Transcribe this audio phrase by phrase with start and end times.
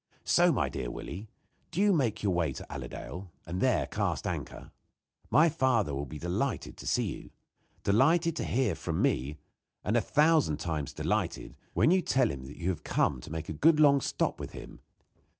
[0.23, 1.29] So, my dear Willie,
[1.69, 4.71] do you make your way to Allerdale, and there cast anchor.
[5.29, 7.29] My father will be delighted to see you
[7.83, 9.37] delighted to hear from me
[9.83, 13.53] and a thousand times delighted when you tell him you have come to make a
[13.53, 14.79] good long stop with him.